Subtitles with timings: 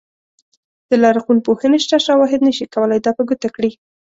[0.89, 3.71] د لرغونپوهنې شته شواهد نه شي کولای دا په ګوته کړي.